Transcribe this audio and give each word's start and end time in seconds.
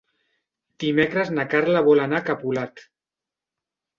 Dimecres 0.83 1.29
na 1.35 1.43
Carla 1.51 1.83
vol 1.89 2.01
anar 2.05 2.21
a 2.21 2.25
Capolat. 2.31 2.83